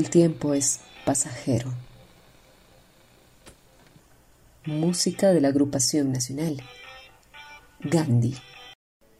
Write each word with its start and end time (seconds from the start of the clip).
El 0.00 0.08
tiempo 0.08 0.54
es 0.54 0.80
pasajero. 1.04 1.70
Música 4.64 5.30
de 5.30 5.42
la 5.42 5.48
agrupación 5.48 6.10
nacional. 6.10 6.62
Gandhi. 7.80 8.34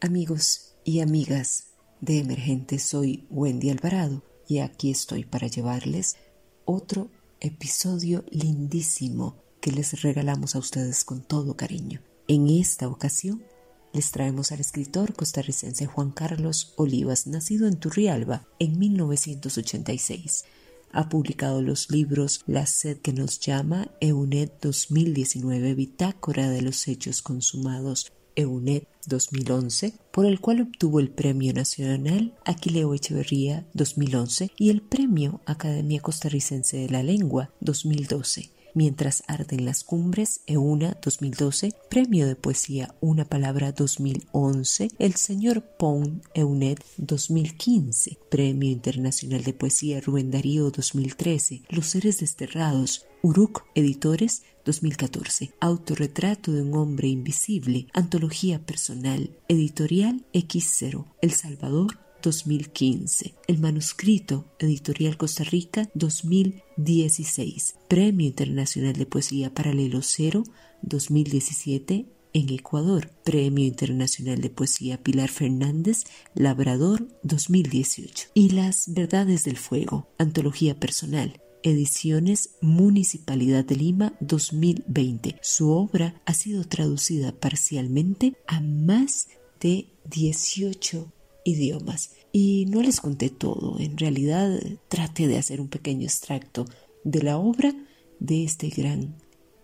Amigos 0.01 0.73
y 0.85 1.01
amigas 1.01 1.65
de 2.01 2.21
Emergente, 2.21 2.79
soy 2.79 3.27
Wendy 3.29 3.69
Alvarado 3.69 4.23
y 4.49 4.61
aquí 4.61 4.91
estoy 4.91 5.25
para 5.25 5.49
llevarles 5.49 6.17
otro 6.65 7.11
episodio 7.41 8.25
lindísimo 8.31 9.37
que 9.61 9.73
les 9.73 10.01
regalamos 10.01 10.57
a 10.57 10.61
ustedes 10.61 11.05
con 11.05 11.21
todo 11.23 11.59
cariño. 11.59 12.01
En 12.27 12.49
esta 12.49 12.89
ocasión 12.89 13.45
les 13.93 14.13
traemos 14.13 14.51
al 14.51 14.61
escritor 14.61 15.13
costarricense 15.13 15.85
Juan 15.85 16.11
Carlos 16.11 16.73
Olivas, 16.77 17.27
nacido 17.27 17.69
en 17.69 17.77
Turrialba 17.77 18.47
en 18.59 18.79
1986. 18.79 20.45
Ha 20.93 21.09
publicado 21.09 21.63
los 21.63 21.91
libros 21.91 22.43
La 22.47 22.67
sed 22.67 22.99
que 22.99 23.13
nos 23.13 23.39
llama, 23.39 23.91
EUNET 24.01 24.61
2019, 24.61 25.75
Bitácora 25.75 26.51
de 26.51 26.63
los 26.63 26.89
Hechos 26.89 27.23
Consumados, 27.23 28.13
EUNET 28.35 28.89
2011, 29.07 29.95
por 30.11 30.27
el 30.27 30.41
cual 30.41 30.63
obtuvo 30.63 31.01
el 31.01 31.11
Premio 31.11 31.53
Nacional 31.53 32.35
Aquileo 32.45 32.95
Echeverría 32.95 33.67
2011 33.75 34.51
y 34.57 34.71
el 34.71 34.83
Premio 34.83 35.41
Academia 35.47 36.01
Costarricense 36.01 36.77
de 36.77 36.89
la 36.89 37.03
Lengua 37.03 37.51
2012. 37.61 38.51
Mientras 38.75 39.25
arden 39.27 39.65
las 39.65 39.83
cumbres, 39.85 40.41
EUNA 40.47 40.97
2012, 41.03 41.73
Premio 41.89 42.27
de 42.27 42.37
Poesía 42.37 42.95
Una 43.01 43.25
Palabra 43.25 43.73
2011, 43.73 44.89
El 44.99 45.15
Señor 45.15 45.63
Pong 45.79 46.21
EUNET 46.35 46.85
2015, 46.99 48.19
Premio 48.31 48.71
Internacional 48.71 49.43
de 49.43 49.53
Poesía 49.53 50.01
Rubén 50.01 50.31
Darío 50.31 50.71
2013, 50.71 51.63
Los 51.69 51.87
Seres 51.87 52.21
Desterrados, 52.21 53.07
Uruk 53.23 53.65
Editores 53.75 54.43
2014, 54.65 55.53
Autorretrato 55.61 56.53
de 56.53 56.63
un 56.63 56.75
Hombre 56.75 57.09
Invisible, 57.09 57.89
Antología 57.93 58.65
Personal, 58.65 59.37
Editorial 59.49 60.25
X0, 60.33 61.07
El 61.21 61.33
Salvador 61.33 62.10
2015. 62.23 63.35
El 63.47 63.59
manuscrito 63.59 64.47
Editorial 64.59 65.17
Costa 65.17 65.45
Rica 65.45 65.89
2016. 65.95 67.77
Premio 67.89 68.27
Internacional 68.27 68.95
de 68.95 69.07
Poesía 69.07 69.53
Paralelo 69.53 70.01
Cero 70.03 70.45
2017 70.83 72.07
en 72.33 72.51
Ecuador. 72.51 73.11
Premio 73.25 73.65
Internacional 73.65 74.41
de 74.41 74.51
Poesía 74.51 75.03
Pilar 75.03 75.29
Fernández 75.29 76.05
Labrador 76.35 77.09
2018. 77.23 78.29
Y 78.35 78.51
Las 78.51 78.93
Verdades 78.93 79.45
del 79.45 79.57
Fuego. 79.57 80.09
Antología 80.19 80.79
Personal. 80.79 81.41
Ediciones 81.63 82.57
Municipalidad 82.63 83.65
de 83.65 83.77
Lima 83.77 84.15
2020. 84.21 85.39
Su 85.43 85.71
obra 85.73 86.21
ha 86.25 86.33
sido 86.33 86.65
traducida 86.65 87.33
parcialmente 87.33 88.35
a 88.47 88.61
más 88.61 89.29
de 89.61 89.89
18 90.07 91.13
idiomas. 91.45 92.13
Y 92.33 92.67
no 92.67 92.83
les 92.83 93.01
conté 93.01 93.31
todo, 93.31 93.79
en 93.81 93.97
realidad 93.99 94.61
traté 94.89 95.27
de 95.27 95.39
hacer 95.39 95.61
un 95.61 95.69
pequeño 95.69 96.05
extracto 96.05 96.65
de 97.05 97.23
la 97.23 97.39
obra 97.39 97.75
de 98.19 98.45
este 98.45 98.69
gran 98.69 99.17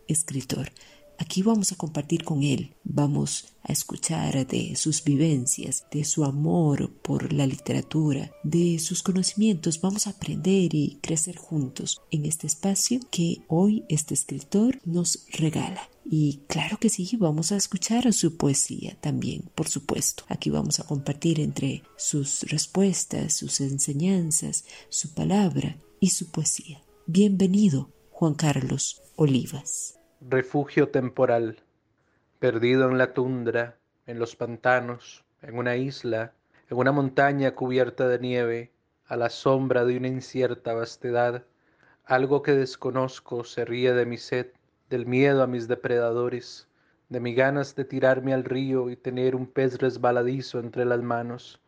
escritor. 0.08 0.72
Aquí 1.18 1.42
vamos 1.42 1.72
a 1.72 1.76
compartir 1.76 2.24
con 2.24 2.42
él, 2.42 2.74
vamos 2.84 3.54
a 3.62 3.72
escuchar 3.72 4.46
de 4.46 4.76
sus 4.76 5.02
vivencias, 5.02 5.86
de 5.90 6.04
su 6.04 6.24
amor 6.24 6.92
por 6.92 7.32
la 7.32 7.46
literatura, 7.46 8.30
de 8.42 8.78
sus 8.78 9.02
conocimientos, 9.02 9.80
vamos 9.80 10.06
a 10.06 10.10
aprender 10.10 10.74
y 10.74 10.98
crecer 11.00 11.36
juntos 11.36 12.02
en 12.10 12.26
este 12.26 12.46
espacio 12.46 13.00
que 13.10 13.38
hoy 13.48 13.84
este 13.88 14.12
escritor 14.12 14.78
nos 14.84 15.26
regala. 15.32 15.88
Y 16.08 16.44
claro 16.46 16.76
que 16.78 16.88
sí, 16.88 17.16
vamos 17.18 17.50
a 17.50 17.56
escuchar 17.56 18.12
su 18.12 18.36
poesía 18.36 18.96
también, 19.00 19.50
por 19.56 19.66
supuesto. 19.66 20.22
Aquí 20.28 20.50
vamos 20.50 20.78
a 20.78 20.86
compartir 20.86 21.40
entre 21.40 21.82
sus 21.96 22.42
respuestas, 22.42 23.34
sus 23.34 23.60
enseñanzas, 23.60 24.66
su 24.88 25.12
palabra 25.14 25.78
y 25.98 26.10
su 26.10 26.30
poesía. 26.30 26.80
Bienvenido, 27.06 27.90
Juan 28.10 28.34
Carlos 28.34 29.02
Olivas. 29.16 29.98
Refugio 30.20 30.90
temporal, 30.90 31.58
perdido 32.38 32.88
en 32.88 32.98
la 32.98 33.12
tundra, 33.12 33.76
en 34.06 34.20
los 34.20 34.36
pantanos, 34.36 35.24
en 35.42 35.58
una 35.58 35.76
isla, 35.76 36.34
en 36.70 36.76
una 36.76 36.92
montaña 36.92 37.56
cubierta 37.56 38.06
de 38.06 38.20
nieve, 38.20 38.70
a 39.06 39.16
la 39.16 39.28
sombra 39.28 39.84
de 39.84 39.96
una 39.96 40.06
incierta 40.06 40.72
vastedad, 40.72 41.44
algo 42.04 42.42
que 42.42 42.52
desconozco 42.52 43.42
se 43.42 43.64
ríe 43.64 43.92
de 43.92 44.06
mi 44.06 44.18
sed 44.18 44.52
del 44.88 45.06
miedo 45.06 45.42
a 45.42 45.46
mis 45.46 45.66
depredadores, 45.66 46.68
de 47.08 47.20
mi 47.20 47.34
ganas 47.34 47.74
de 47.74 47.84
tirarme 47.84 48.32
al 48.32 48.44
río 48.44 48.88
y 48.90 48.96
tener 48.96 49.34
un 49.34 49.46
pez 49.46 49.78
resbaladizo 49.78 50.60
entre 50.60 50.84
las 50.84 51.02
manos, 51.02 51.60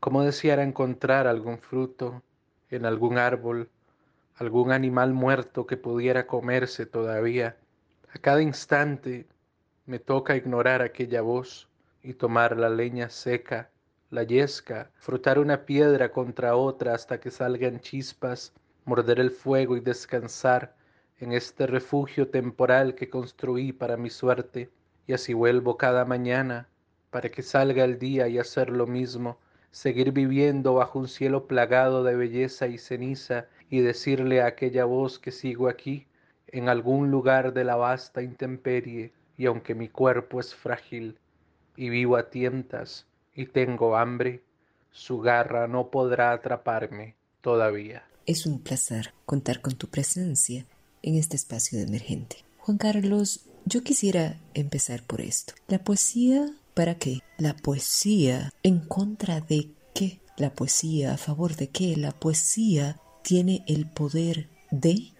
como 0.00 0.22
deseara 0.22 0.62
encontrar 0.62 1.26
algún 1.26 1.58
fruto 1.58 2.22
en 2.70 2.84
algún 2.84 3.16
árbol, 3.16 3.70
algún 4.36 4.72
animal 4.72 5.14
muerto 5.14 5.66
que 5.66 5.76
pudiera 5.78 6.26
comerse 6.26 6.84
todavía. 6.84 7.56
A 8.12 8.18
cada 8.18 8.42
instante 8.42 9.26
me 9.86 9.98
toca 9.98 10.36
ignorar 10.36 10.82
aquella 10.82 11.22
voz 11.22 11.68
y 12.02 12.12
tomar 12.14 12.58
la 12.58 12.68
leña 12.68 13.08
seca, 13.08 13.70
la 14.10 14.22
yesca, 14.22 14.90
frotar 14.96 15.38
una 15.38 15.64
piedra 15.64 16.12
contra 16.12 16.56
otra 16.56 16.94
hasta 16.94 17.18
que 17.20 17.30
salgan 17.30 17.80
chispas, 17.80 18.52
morder 18.84 19.18
el 19.18 19.30
fuego 19.30 19.76
y 19.76 19.80
descansar 19.80 20.75
en 21.18 21.32
este 21.32 21.66
refugio 21.66 22.28
temporal 22.28 22.94
que 22.94 23.08
construí 23.08 23.72
para 23.72 23.96
mi 23.96 24.10
suerte, 24.10 24.70
y 25.06 25.12
así 25.12 25.32
vuelvo 25.32 25.76
cada 25.76 26.04
mañana 26.04 26.68
para 27.10 27.30
que 27.30 27.42
salga 27.42 27.84
el 27.84 27.98
día 27.98 28.28
y 28.28 28.38
hacer 28.38 28.68
lo 28.68 28.86
mismo, 28.86 29.38
seguir 29.70 30.12
viviendo 30.12 30.74
bajo 30.74 30.98
un 30.98 31.08
cielo 31.08 31.46
plagado 31.46 32.04
de 32.04 32.14
belleza 32.16 32.66
y 32.66 32.78
ceniza 32.78 33.46
y 33.70 33.80
decirle 33.80 34.42
a 34.42 34.46
aquella 34.46 34.84
voz 34.84 35.18
que 35.18 35.32
sigo 35.32 35.68
aquí, 35.68 36.06
en 36.48 36.68
algún 36.68 37.10
lugar 37.10 37.52
de 37.54 37.64
la 37.64 37.76
vasta 37.76 38.22
intemperie, 38.22 39.12
y 39.38 39.46
aunque 39.46 39.74
mi 39.74 39.88
cuerpo 39.88 40.40
es 40.40 40.54
frágil 40.54 41.18
y 41.76 41.88
vivo 41.88 42.16
a 42.16 42.30
tientas 42.30 43.06
y 43.34 43.46
tengo 43.46 43.96
hambre, 43.96 44.42
su 44.90 45.20
garra 45.20 45.68
no 45.68 45.90
podrá 45.90 46.32
atraparme 46.32 47.14
todavía. 47.40 48.04
Es 48.26 48.46
un 48.46 48.60
placer 48.60 49.12
contar 49.24 49.60
con 49.60 49.74
tu 49.74 49.88
presencia 49.88 50.66
en 51.06 51.14
este 51.14 51.36
espacio 51.36 51.78
de 51.78 51.84
emergente. 51.84 52.44
Juan 52.58 52.76
Carlos, 52.76 53.46
yo 53.64 53.82
quisiera 53.82 54.38
empezar 54.54 55.02
por 55.04 55.20
esto. 55.20 55.54
¿La 55.68 55.78
poesía 55.78 56.50
para 56.74 56.96
qué? 56.96 57.20
¿La 57.38 57.54
poesía 57.54 58.50
en 58.62 58.80
contra 58.80 59.40
de 59.40 59.70
qué? 59.94 60.20
¿La 60.36 60.50
poesía 60.50 61.14
a 61.14 61.16
favor 61.16 61.54
de 61.54 61.68
qué? 61.68 61.96
¿La 61.96 62.10
poesía 62.10 63.00
tiene 63.22 63.64
el 63.66 63.88
poder 63.88 64.48
de? 64.70 65.12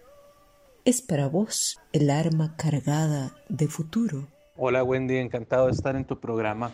¿Es 0.85 1.01
para 1.01 1.27
vos 1.27 1.79
el 1.93 2.09
arma 2.09 2.55
cargada 2.57 3.35
de 3.49 3.67
futuro? 3.67 4.27
Hola 4.57 4.83
Wendy, 4.83 5.17
encantado 5.17 5.67
de 5.67 5.71
estar 5.71 5.95
en 5.95 6.05
tu 6.05 6.19
programa 6.19 6.71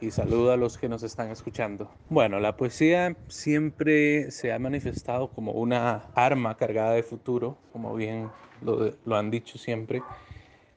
y 0.00 0.10
saludo 0.10 0.52
a 0.52 0.56
los 0.56 0.78
que 0.78 0.88
nos 0.88 1.02
están 1.02 1.30
escuchando. 1.30 1.90
Bueno, 2.08 2.40
la 2.40 2.56
poesía 2.56 3.16
siempre 3.28 4.30
se 4.30 4.52
ha 4.52 4.58
manifestado 4.58 5.30
como 5.30 5.52
una 5.52 6.06
arma 6.14 6.56
cargada 6.56 6.92
de 6.92 7.02
futuro, 7.02 7.56
como 7.72 7.94
bien 7.94 8.28
lo, 8.62 9.16
han 9.16 9.30
dicho 9.30 9.58
siempre. 9.58 10.02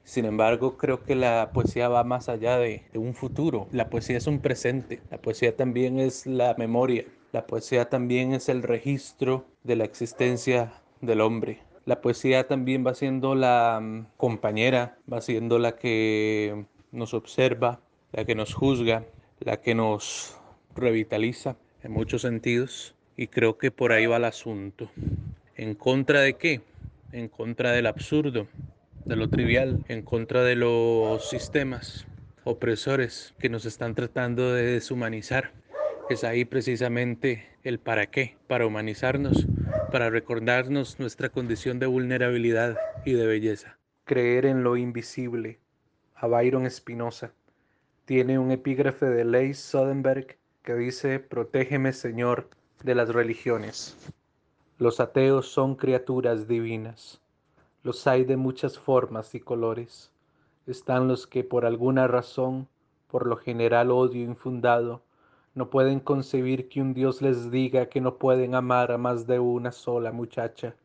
Sin 0.04 0.26
embargo, 0.26 0.78
creo 0.78 1.04
que 1.04 1.16
la 1.16 1.52
poesía 1.54 1.90
va 1.90 2.04
más 2.04 2.30
allá 2.30 2.58
de, 2.58 2.84
de, 2.94 3.00
un 3.00 3.14
futuro. 3.16 3.68
La 3.72 3.90
poesía 3.90 4.18
es 4.18 4.28
un 4.28 4.40
presente. 4.40 5.02
La 5.10 5.18
poesía 5.18 5.56
también 5.56 6.00
es 6.00 6.28
la 6.28 6.56
memoria. 6.58 7.06
La 7.32 7.48
poesía 7.48 7.90
también 7.90 8.34
es 8.34 8.50
el 8.50 8.62
registro 8.64 9.46
de 9.64 9.76
la 9.76 9.84
existencia 9.86 10.74
del 11.02 11.22
hombre. 11.22 11.60
La 11.86 12.02
poesía 12.02 12.48
también 12.48 12.86
va 12.86 12.96
siendo 12.96 13.36
la 13.36 13.80
mm, 13.82 14.08
compañera, 14.18 14.98
va 15.12 15.22
siendo 15.22 15.60
la 15.60 15.76
que 15.76 16.66
nos 16.92 17.14
observa, 17.14 17.80
la 18.12 18.26
que 18.26 18.36
nos 18.36 18.54
juzga, 18.54 19.04
la 19.40 19.62
que 19.62 19.76
nos 19.76 20.38
revitaliza 20.76 21.58
en 21.84 21.92
muchos 21.92 22.24
sentidos 22.24 22.96
y 23.18 23.28
creo 23.28 23.58
que 23.58 23.70
por 23.70 23.92
ahí 23.92 24.06
va 24.08 24.18
el 24.18 24.26
asunto. 24.26 24.90
¿En 25.56 25.76
contra 25.76 26.22
de 26.22 26.34
qué? 26.34 26.62
En 27.16 27.30
contra 27.30 27.72
del 27.72 27.86
absurdo, 27.86 28.46
de 29.06 29.16
lo 29.16 29.30
trivial, 29.30 29.86
en 29.88 30.02
contra 30.02 30.44
de 30.44 30.58
los 30.58 31.30
sistemas 31.30 32.06
opresores 32.44 33.34
que 33.40 33.48
nos 33.48 33.66
están 33.66 33.96
tratando 33.96 34.52
de 34.52 34.74
deshumanizar. 34.74 35.54
Es 36.10 36.26
ahí 36.26 36.44
precisamente 36.44 37.48
el 37.64 37.80
para 37.80 38.08
qué, 38.08 38.36
para 38.48 38.68
humanizarnos, 38.68 39.48
para 39.94 40.10
recordarnos 40.10 41.00
nuestra 41.00 41.30
condición 41.30 41.80
de 41.80 41.86
vulnerabilidad 41.86 42.78
y 43.06 43.14
de 43.14 43.26
belleza. 43.26 43.78
Creer 44.04 44.46
en 44.46 44.64
lo 44.64 44.76
invisible. 44.76 45.60
A 46.16 46.28
Byron 46.28 46.66
Espinosa 46.66 47.32
tiene 48.04 48.40
un 48.40 48.52
epígrafe 48.52 49.06
de 49.06 49.24
Leigh 49.24 49.54
Sodenberg 49.54 50.36
que 50.64 50.76
dice, 50.76 51.22
Protégeme 51.22 51.94
Señor 51.94 52.50
de 52.84 52.94
las 52.94 53.08
religiones. 53.08 53.96
Los 54.78 55.00
ateos 55.00 55.48
son 55.48 55.76
criaturas 55.76 56.50
divinas. 56.50 57.22
Los 57.82 58.08
hay 58.08 58.26
de 58.26 58.36
muchas 58.36 58.78
formas 58.78 59.34
y 59.34 59.40
colores. 59.40 60.12
Están 60.68 61.08
los 61.08 61.28
que 61.28 61.46
por 61.46 61.66
alguna 61.66 62.08
razón, 62.08 62.68
por 63.08 63.26
lo 63.26 63.38
general 63.38 63.90
odio 63.90 64.22
infundado, 64.22 65.02
no 65.54 65.70
pueden 65.70 66.02
concebir 66.02 66.68
que 66.68 66.82
un 66.82 66.94
Dios 66.94 67.22
les 67.22 67.52
diga 67.52 67.86
que 67.86 68.02
no 68.02 68.18
pueden 68.18 68.54
amar 68.54 68.92
a 68.92 68.98
más 68.98 69.26
de 69.26 69.40
una 69.40 69.72
sola 69.72 70.12
muchacha. 70.12 70.76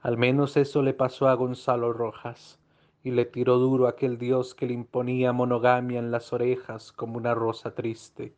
Al 0.00 0.16
menos 0.16 0.56
eso 0.56 0.80
le 0.80 0.94
pasó 0.94 1.28
a 1.28 1.34
Gonzalo 1.34 1.92
Rojas, 1.92 2.58
y 3.02 3.10
le 3.10 3.26
tiró 3.26 3.58
duro 3.58 3.88
aquel 3.88 4.16
dios 4.16 4.54
que 4.54 4.66
le 4.66 4.72
imponía 4.72 5.34
monogamia 5.34 5.98
en 5.98 6.10
las 6.10 6.32
orejas 6.32 6.92
como 6.92 7.18
una 7.18 7.34
rosa 7.34 7.74
triste. 7.74 8.32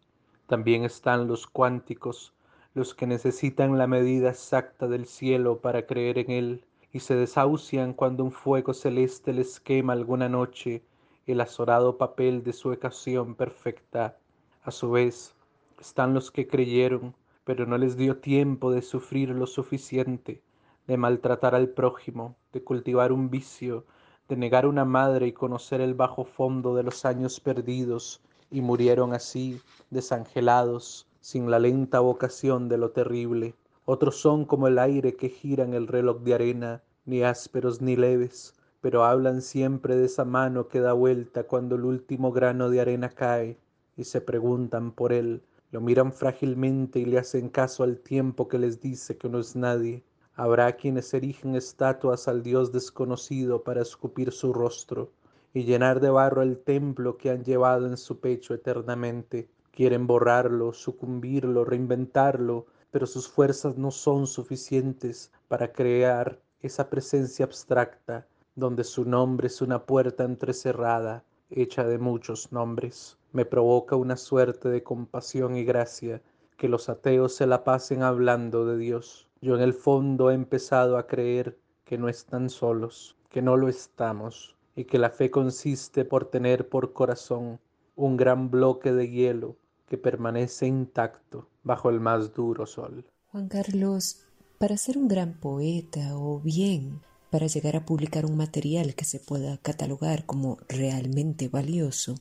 También 0.48 0.82
están 0.82 1.28
los 1.28 1.46
cuánticos, 1.46 2.34
los 2.76 2.94
que 2.94 3.06
necesitan 3.06 3.78
la 3.78 3.86
medida 3.86 4.28
exacta 4.28 4.86
del 4.86 5.06
cielo 5.06 5.60
para 5.60 5.86
creer 5.86 6.18
en 6.18 6.30
él, 6.30 6.64
y 6.92 7.00
se 7.00 7.16
desahucian 7.16 7.94
cuando 7.94 8.22
un 8.22 8.30
fuego 8.30 8.74
celeste 8.74 9.32
les 9.32 9.60
quema 9.60 9.94
alguna 9.94 10.28
noche 10.28 10.82
el 11.26 11.40
azorado 11.40 11.96
papel 11.96 12.44
de 12.44 12.52
su 12.52 12.70
ocasión 12.70 13.34
perfecta. 13.34 14.18
A 14.62 14.70
su 14.70 14.90
vez, 14.90 15.34
están 15.80 16.12
los 16.12 16.30
que 16.30 16.46
creyeron, 16.46 17.14
pero 17.44 17.64
no 17.64 17.78
les 17.78 17.96
dio 17.96 18.18
tiempo 18.18 18.70
de 18.70 18.82
sufrir 18.82 19.30
lo 19.30 19.46
suficiente, 19.46 20.42
de 20.86 20.98
maltratar 20.98 21.54
al 21.54 21.70
prójimo, 21.70 22.36
de 22.52 22.62
cultivar 22.62 23.10
un 23.10 23.30
vicio, 23.30 23.86
de 24.28 24.36
negar 24.36 24.66
una 24.66 24.84
madre 24.84 25.28
y 25.28 25.32
conocer 25.32 25.80
el 25.80 25.94
bajo 25.94 26.26
fondo 26.26 26.74
de 26.74 26.82
los 26.82 27.06
años 27.06 27.40
perdidos, 27.40 28.20
y 28.50 28.60
murieron 28.60 29.14
así, 29.14 29.62
desangelados, 29.88 31.06
sin 31.26 31.50
la 31.50 31.58
lenta 31.58 31.98
vocación 31.98 32.68
de 32.68 32.78
lo 32.78 32.92
terrible. 32.92 33.56
Otros 33.84 34.14
son 34.14 34.44
como 34.44 34.68
el 34.68 34.78
aire 34.78 35.16
que 35.16 35.28
gira 35.28 35.64
en 35.64 35.74
el 35.74 35.88
reloj 35.88 36.20
de 36.20 36.34
arena, 36.34 36.84
ni 37.04 37.24
ásperos 37.24 37.82
ni 37.82 37.96
leves, 37.96 38.54
pero 38.80 39.04
hablan 39.04 39.42
siempre 39.42 39.96
de 39.96 40.04
esa 40.04 40.24
mano 40.24 40.68
que 40.68 40.78
da 40.78 40.92
vuelta 40.92 41.42
cuando 41.42 41.74
el 41.74 41.84
último 41.84 42.30
grano 42.30 42.70
de 42.70 42.80
arena 42.80 43.08
cae, 43.08 43.58
y 43.96 44.04
se 44.04 44.20
preguntan 44.20 44.92
por 44.92 45.12
él, 45.12 45.42
lo 45.72 45.80
miran 45.80 46.12
frágilmente 46.12 47.00
y 47.00 47.06
le 47.06 47.18
hacen 47.18 47.48
caso 47.48 47.82
al 47.82 47.98
tiempo 47.98 48.46
que 48.46 48.60
les 48.60 48.80
dice 48.80 49.18
que 49.18 49.28
no 49.28 49.40
es 49.40 49.56
nadie. 49.56 50.04
Habrá 50.36 50.76
quienes 50.76 51.12
erigen 51.12 51.56
estatuas 51.56 52.28
al 52.28 52.44
Dios 52.44 52.70
desconocido 52.70 53.64
para 53.64 53.82
escupir 53.82 54.30
su 54.30 54.52
rostro 54.52 55.10
y 55.52 55.64
llenar 55.64 55.98
de 55.98 56.10
barro 56.10 56.42
el 56.42 56.56
templo 56.56 57.16
que 57.16 57.30
han 57.30 57.42
llevado 57.42 57.88
en 57.88 57.96
su 57.96 58.20
pecho 58.20 58.54
eternamente. 58.54 59.48
Quieren 59.76 60.06
borrarlo, 60.06 60.72
sucumbirlo, 60.72 61.66
reinventarlo, 61.66 62.64
pero 62.90 63.06
sus 63.06 63.28
fuerzas 63.28 63.76
no 63.76 63.90
son 63.90 64.26
suficientes 64.26 65.30
para 65.48 65.70
crear 65.70 66.40
esa 66.62 66.88
presencia 66.88 67.44
abstracta 67.44 68.26
donde 68.54 68.84
su 68.84 69.04
nombre 69.04 69.48
es 69.48 69.60
una 69.60 69.84
puerta 69.84 70.24
entrecerrada, 70.24 71.24
hecha 71.50 71.84
de 71.84 71.98
muchos 71.98 72.52
nombres. 72.52 73.18
Me 73.32 73.44
provoca 73.44 73.96
una 73.96 74.16
suerte 74.16 74.70
de 74.70 74.82
compasión 74.82 75.58
y 75.58 75.64
gracia 75.64 76.22
que 76.56 76.70
los 76.70 76.88
ateos 76.88 77.34
se 77.34 77.46
la 77.46 77.62
pasen 77.62 78.02
hablando 78.02 78.64
de 78.64 78.78
Dios. 78.78 79.28
Yo 79.42 79.56
en 79.56 79.60
el 79.60 79.74
fondo 79.74 80.30
he 80.30 80.34
empezado 80.34 80.96
a 80.96 81.06
creer 81.06 81.58
que 81.84 81.98
no 81.98 82.08
están 82.08 82.48
solos, 82.48 83.14
que 83.28 83.42
no 83.42 83.58
lo 83.58 83.68
estamos, 83.68 84.56
y 84.74 84.84
que 84.84 84.98
la 84.98 85.10
fe 85.10 85.30
consiste 85.30 86.06
por 86.06 86.24
tener 86.24 86.66
por 86.70 86.94
corazón 86.94 87.60
un 87.94 88.16
gran 88.16 88.50
bloque 88.50 88.94
de 88.94 89.10
hielo 89.10 89.56
que 89.88 89.98
permanece 89.98 90.66
intacto 90.66 91.48
bajo 91.62 91.90
el 91.90 92.00
más 92.00 92.34
duro 92.34 92.66
sol. 92.66 93.04
Juan 93.32 93.48
Carlos, 93.48 94.26
para 94.58 94.76
ser 94.76 94.98
un 94.98 95.08
gran 95.08 95.34
poeta 95.34 96.16
o 96.16 96.40
bien 96.40 97.00
para 97.30 97.46
llegar 97.46 97.76
a 97.76 97.84
publicar 97.84 98.24
un 98.24 98.36
material 98.36 98.94
que 98.94 99.04
se 99.04 99.20
pueda 99.20 99.58
catalogar 99.58 100.24
como 100.26 100.58
realmente 100.68 101.48
valioso, 101.48 102.14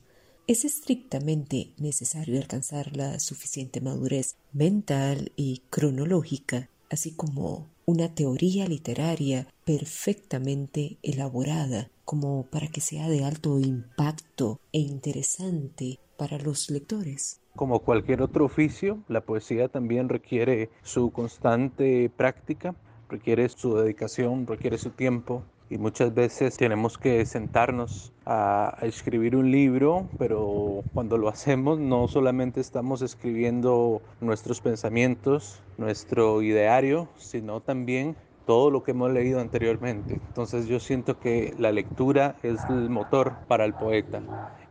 es 0.46 0.64
estrictamente 0.64 1.72
necesario 1.78 2.38
alcanzar 2.38 2.96
la 2.96 3.18
suficiente 3.18 3.80
madurez 3.80 4.36
mental 4.52 5.32
y 5.34 5.62
cronológica, 5.70 6.68
así 6.90 7.12
como 7.12 7.68
una 7.84 8.14
teoría 8.14 8.68
literaria 8.68 9.48
perfectamente 9.64 10.98
elaborada, 11.02 11.90
como 12.04 12.46
para 12.46 12.68
que 12.68 12.80
sea 12.80 13.08
de 13.08 13.24
alto 13.24 13.58
impacto 13.58 14.60
e 14.72 14.80
interesante 14.80 15.98
para 16.16 16.38
los 16.38 16.70
lectores. 16.70 17.40
Como 17.56 17.80
cualquier 17.80 18.22
otro 18.22 18.44
oficio, 18.44 18.98
la 19.08 19.22
poesía 19.22 19.68
también 19.68 20.08
requiere 20.08 20.70
su 20.82 21.10
constante 21.10 22.10
práctica 22.16 22.74
requiere 23.08 23.48
su 23.48 23.76
dedicación, 23.76 24.46
requiere 24.46 24.78
su 24.78 24.90
tiempo 24.90 25.42
y 25.68 25.78
muchas 25.78 26.14
veces 26.14 26.56
tenemos 26.56 26.96
que 26.96 27.24
sentarnos 27.24 28.12
a, 28.24 28.76
escribir 28.82 29.34
un 29.36 29.50
libro, 29.50 30.06
pero 30.18 30.84
cuando 30.94 31.18
lo 31.18 31.28
hacemos 31.28 31.78
no 31.78 32.06
solamente 32.08 32.60
estamos 32.60 33.02
escribiendo 33.02 34.00
nuestros 34.20 34.60
pensamientos, 34.60 35.60
nuestro 35.76 36.42
ideario, 36.42 37.08
sino 37.16 37.60
también 37.60 38.16
todo 38.46 38.70
lo 38.70 38.82
que 38.82 38.92
hemos 38.92 39.12
leído 39.12 39.40
anteriormente. 39.40 40.14
Entonces 40.14 40.66
yo 40.66 40.80
siento 40.80 41.18
que 41.18 41.54
la 41.58 41.72
lectura 41.72 42.36
es 42.42 42.60
el 42.70 42.88
motor 42.88 43.34
para 43.48 43.64
el 43.64 43.74
poeta. 43.74 44.22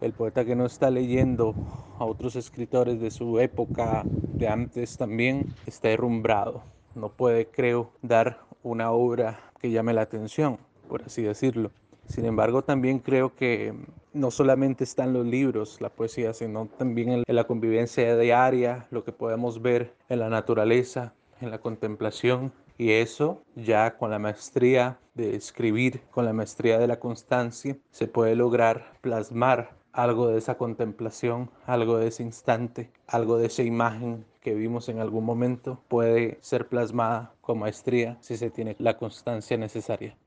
El 0.01 0.13
poeta 0.13 0.46
que 0.46 0.55
no 0.55 0.65
está 0.65 0.89
leyendo 0.89 1.53
a 2.00 2.05
otros 2.05 2.36
escritores 2.36 3.00
de 3.00 3.12
su 3.12 3.39
época, 3.39 4.03
de 4.39 4.48
antes 4.48 4.98
también, 4.98 5.46
está 5.65 5.89
derrumbrado 5.89 6.63
no 6.96 7.10
puede, 7.10 7.48
creo, 7.48 7.91
dar 8.01 8.39
una 8.63 8.91
obra 8.91 9.39
que 9.60 9.70
llame 9.70 9.94
la 9.94 10.01
atención, 10.01 10.58
por 10.88 11.03
así 11.03 11.22
decirlo. 11.22 11.72
Sin 12.08 12.25
embargo, 12.25 12.63
también 12.63 13.00
creo 13.00 13.36
que 13.36 13.74
no 14.13 14.32
solamente 14.32 14.84
están 14.84 15.13
los 15.13 15.25
libros, 15.25 15.82
la 15.82 15.89
poesía, 15.89 16.34
sino 16.34 16.67
también 16.77 17.10
en 17.12 17.24
la 17.27 17.44
convivencia 17.44 18.15
diaria, 18.17 18.88
lo 18.91 19.03
que 19.03 19.12
podemos 19.12 19.62
ver 19.62 19.94
en 20.10 20.20
la 20.20 20.29
naturaleza, 20.29 21.13
en 21.41 21.51
la 21.51 21.60
contemplación. 21.60 22.53
Y 22.77 22.91
eso 22.91 23.44
ya 23.55 23.98
con 23.98 24.12
la 24.12 24.20
maestría 24.20 25.00
de 25.13 25.36
escribir, 25.36 26.01
con 26.12 26.25
la 26.25 26.34
maestría 26.34 26.77
de 26.77 26.88
la 26.88 27.00
constancia, 27.00 27.77
se 27.91 28.08
puede 28.08 28.36
lograr 28.36 28.98
plasmar 29.01 29.75
algo 29.94 30.27
de 30.27 30.38
esa 30.38 30.58
contemplación, 30.58 31.50
algo 31.65 31.98
de 31.98 32.08
ese 32.08 32.24
instante, 32.24 32.91
algo 33.08 33.38
de 33.38 33.48
esa 33.48 33.63
imagen 33.63 34.25
que 34.41 34.53
vimos 34.53 34.89
en 34.89 35.00
algún 35.00 35.24
momento 35.24 35.82
puede 35.88 36.38
ser 36.41 36.67
plasmada 36.67 37.34
con 37.41 37.60
maestría 37.60 38.17
si 38.22 38.38
se 38.38 38.51
tiene 38.51 38.75
la 38.77 38.98
constancia 38.98 39.58
necesaria. 39.58 40.17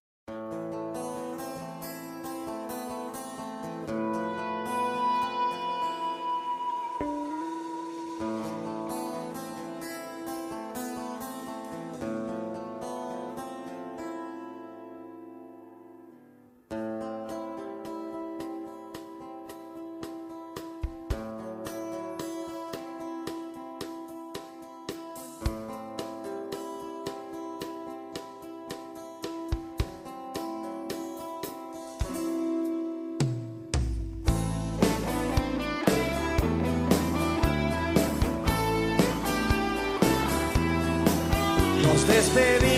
Despedimos 42.18 42.77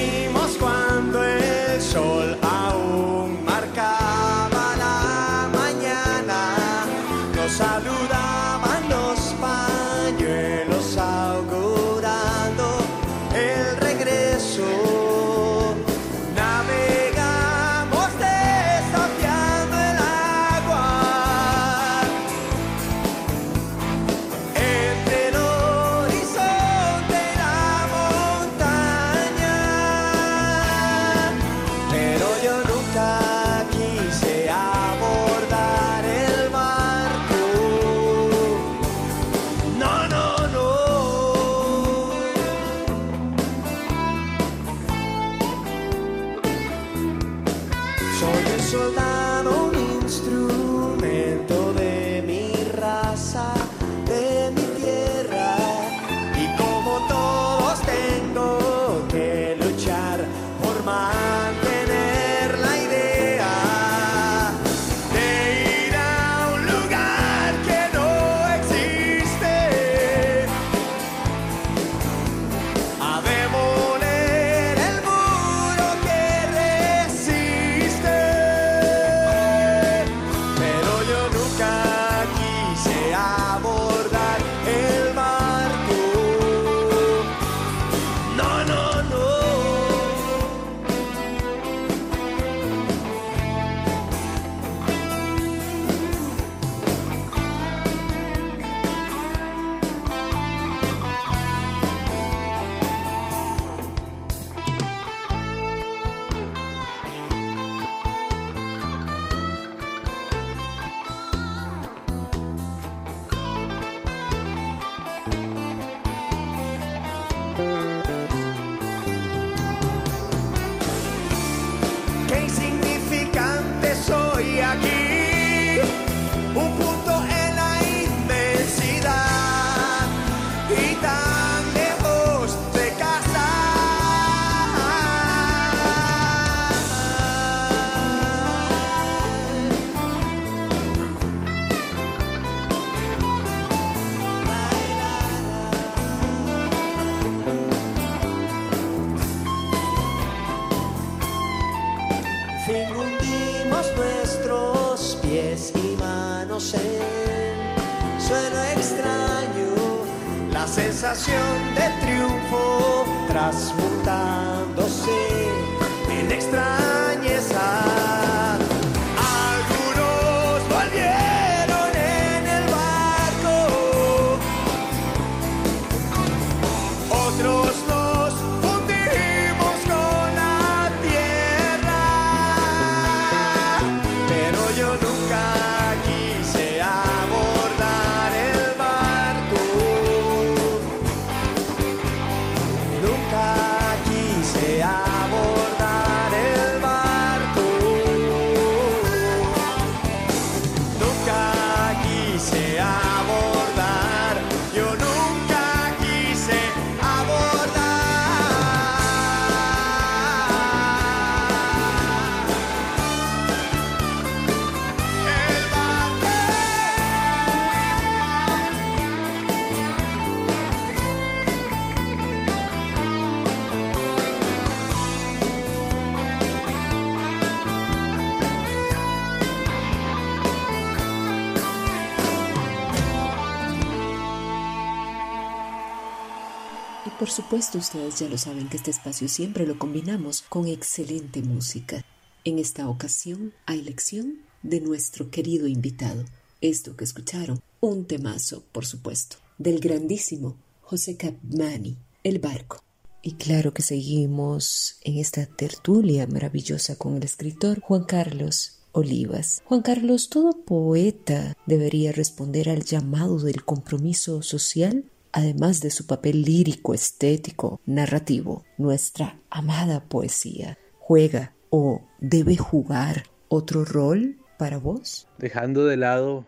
por 237.21 237.31
supuesto 237.31 237.77
ustedes 237.77 238.19
ya 238.19 238.31
lo 238.31 238.39
saben 238.39 238.71
que 238.71 238.79
este 238.79 238.91
espacio 238.91 239.29
siempre 239.29 239.67
lo 239.67 239.79
combinamos 239.79 240.41
con 240.49 240.67
excelente 240.67 241.43
música. 241.43 242.03
En 242.45 242.59
esta 242.59 242.89
ocasión, 242.89 243.53
a 243.67 243.75
elección 243.75 244.39
de 244.63 244.81
nuestro 244.81 245.31
querido 245.31 245.67
invitado. 245.67 246.25
Esto 246.63 246.97
que 246.97 247.05
escucharon, 247.05 247.61
un 247.81 248.07
temazo, 248.07 248.65
por 248.73 248.87
supuesto, 248.87 249.37
del 249.59 249.81
grandísimo 249.81 250.57
José 250.81 251.19
Capmani, 251.19 251.99
El 252.25 252.39
Barco. 252.39 252.83
Y 253.21 253.33
claro 253.33 253.75
que 253.75 253.83
seguimos 253.83 254.97
en 255.03 255.19
esta 255.19 255.45
tertulia 255.45 256.27
maravillosa 256.27 256.97
con 256.97 257.17
el 257.17 257.25
escritor 257.25 257.81
Juan 257.81 258.05
Carlos 258.05 258.79
Olivas. 258.93 259.61
Juan 259.67 259.83
Carlos, 259.83 260.31
todo 260.31 260.65
poeta 260.65 261.55
debería 261.67 262.13
responder 262.13 262.71
al 262.71 262.83
llamado 262.83 263.39
del 263.41 263.63
compromiso 263.63 264.41
social, 264.41 265.05
además 265.33 265.81
de 265.81 265.91
su 265.91 266.07
papel 266.07 266.43
lírico, 266.43 266.95
estético, 266.95 267.81
narrativo. 267.87 268.65
Nuestra 268.79 269.41
amada 269.51 270.05
poesía 270.09 270.79
juega 270.99 271.55
o 271.71 272.03
debe 272.19 272.57
jugar 272.57 273.25
otro 273.49 273.85
rol 273.85 274.39
para 274.59 274.79
vos. 274.79 275.27
Dejando 275.39 275.87
de 275.87 275.97
lado 275.97 276.45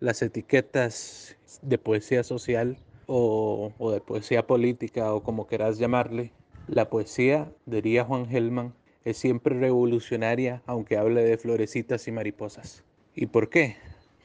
las 0.00 0.22
etiquetas 0.22 1.36
de 1.62 1.78
poesía 1.78 2.22
social 2.22 2.78
o, 3.06 3.72
de 3.92 4.00
poesía 4.00 4.46
política 4.46 5.12
o 5.12 5.22
como 5.22 5.46
quieras 5.46 5.78
llamarle, 5.78 6.32
la 6.66 6.88
poesía, 6.88 7.52
diría 7.66 8.04
Juan 8.04 8.26
Gelman, 8.26 8.74
es 9.04 9.18
siempre 9.18 9.58
revolucionaria 9.58 10.62
aunque 10.66 10.96
hable 10.96 11.22
de 11.22 11.36
florecitas 11.36 12.08
y 12.08 12.12
mariposas. 12.12 12.84
¿Y 13.14 13.26
por 13.26 13.50
qué? 13.50 13.76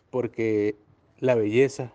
Porque 0.09 0.75
la 1.19 1.35
belleza 1.35 1.93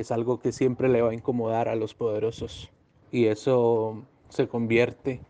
es 0.00 0.12
algo 0.12 0.40
que 0.40 0.52
siempre 0.52 0.88
le 0.88 1.02
va 1.02 1.10
a 1.10 1.14
incomodar 1.14 1.68
a 1.68 1.76
los 1.76 1.94
poderosos 1.94 2.70
y 3.10 3.26
eso 3.26 4.02
se 4.28 4.48
convierte 4.48 5.20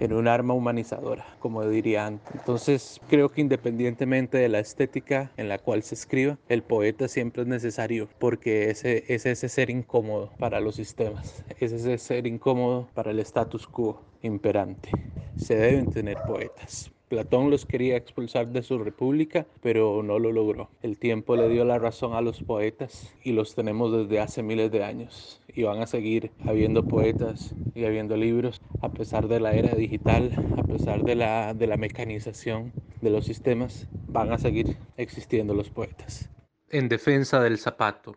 en 0.00 0.14
un 0.14 0.28
arma 0.28 0.54
humanizadora, 0.54 1.26
como 1.38 1.64
dirían. 1.66 2.20
Entonces, 2.34 3.00
creo 3.08 3.30
que 3.30 3.42
independientemente 3.42 4.38
de 4.38 4.48
la 4.48 4.58
estética 4.58 5.30
en 5.36 5.48
la 5.48 5.58
cual 5.58 5.82
se 5.82 5.94
escriba, 5.94 6.38
el 6.48 6.62
poeta 6.62 7.06
siempre 7.06 7.42
es 7.42 7.48
necesario 7.48 8.08
porque 8.18 8.70
ese 8.70 9.04
es 9.08 9.26
ese 9.26 9.48
ser 9.48 9.70
incómodo 9.70 10.32
para 10.38 10.60
los 10.60 10.76
sistemas, 10.76 11.44
es 11.60 11.72
ese 11.72 11.98
ser 11.98 12.26
incómodo 12.26 12.88
para 12.94 13.10
el 13.10 13.20
status 13.20 13.66
quo 13.66 14.00
imperante. 14.22 14.88
Se 15.36 15.54
deben 15.54 15.86
tener 15.86 16.18
poetas. 16.26 16.90
Platón 17.10 17.50
los 17.50 17.66
quería 17.66 17.96
expulsar 17.96 18.46
de 18.52 18.62
su 18.62 18.78
república, 18.78 19.44
pero 19.62 20.00
no 20.04 20.20
lo 20.20 20.30
logró. 20.30 20.70
El 20.80 20.96
tiempo 20.96 21.34
le 21.34 21.48
dio 21.48 21.64
la 21.64 21.80
razón 21.80 22.14
a 22.14 22.20
los 22.20 22.40
poetas 22.40 23.12
y 23.24 23.32
los 23.32 23.56
tenemos 23.56 23.90
desde 23.90 24.20
hace 24.20 24.44
miles 24.44 24.70
de 24.70 24.84
años. 24.84 25.40
Y 25.48 25.64
van 25.64 25.82
a 25.82 25.88
seguir 25.88 26.30
habiendo 26.46 26.86
poetas 26.86 27.52
y 27.74 27.84
habiendo 27.84 28.16
libros 28.16 28.62
a 28.80 28.90
pesar 28.90 29.26
de 29.26 29.40
la 29.40 29.54
era 29.54 29.74
digital, 29.74 30.30
a 30.56 30.62
pesar 30.62 31.02
de 31.02 31.16
la, 31.16 31.52
de 31.52 31.66
la 31.66 31.76
mecanización 31.76 32.72
de 33.00 33.10
los 33.10 33.24
sistemas, 33.24 33.88
van 34.06 34.32
a 34.32 34.38
seguir 34.38 34.76
existiendo 34.96 35.52
los 35.52 35.68
poetas. 35.68 36.30
En 36.68 36.88
defensa 36.88 37.40
del 37.40 37.58
zapato. 37.58 38.14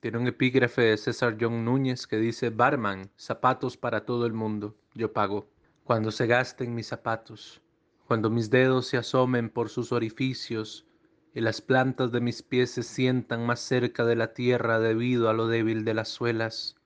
Tiene 0.00 0.18
un 0.18 0.26
epígrafe 0.26 0.82
de 0.82 0.98
César 0.98 1.38
John 1.40 1.64
Núñez 1.64 2.06
que 2.06 2.18
dice, 2.18 2.50
Barman, 2.50 3.10
zapatos 3.16 3.78
para 3.78 4.04
todo 4.04 4.26
el 4.26 4.34
mundo, 4.34 4.76
yo 4.92 5.14
pago. 5.14 5.46
Cuando 5.84 6.10
se 6.10 6.26
gasten 6.26 6.74
mis 6.74 6.88
zapatos, 6.88 7.62
cuando 8.06 8.30
mis 8.30 8.50
dedos 8.50 8.86
se 8.86 8.96
asomen 8.96 9.50
por 9.50 9.68
sus 9.68 9.90
orificios 9.90 10.86
y 11.34 11.40
las 11.40 11.60
plantas 11.60 12.12
de 12.12 12.20
mis 12.20 12.40
pies 12.40 12.70
se 12.70 12.84
sientan 12.84 13.44
más 13.44 13.58
cerca 13.58 14.04
de 14.04 14.14
la 14.14 14.32
tierra 14.32 14.78
debido 14.78 15.28
a 15.28 15.32
lo 15.32 15.48
débil 15.48 15.84
de 15.84 15.92
las 15.92 16.08
suelas, 16.08 16.76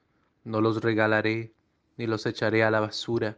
no 0.44 0.62
los 0.62 0.82
regalaré 0.82 1.52
ni 1.98 2.06
los 2.06 2.24
echaré 2.24 2.64
a 2.64 2.70
la 2.70 2.80
basura. 2.80 3.36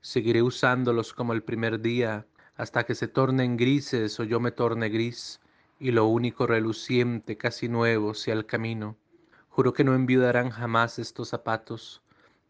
Seguiré 0.00 0.42
usándolos 0.42 1.12
como 1.12 1.32
el 1.32 1.42
primer 1.42 1.80
día 1.80 2.24
hasta 2.56 2.84
que 2.84 2.94
se 2.94 3.08
tornen 3.08 3.56
grises 3.56 4.18
o 4.20 4.24
yo 4.24 4.38
me 4.38 4.52
torne 4.52 4.88
gris 4.88 5.40
y 5.80 5.90
lo 5.90 6.06
único 6.06 6.46
reluciente, 6.46 7.36
casi 7.36 7.68
nuevo, 7.68 8.14
sea 8.14 8.34
el 8.34 8.46
camino. 8.46 8.96
Juro 9.48 9.72
que 9.72 9.82
no 9.82 9.96
envidiarán 9.96 10.50
jamás 10.50 11.00
estos 11.00 11.30
zapatos, 11.30 12.00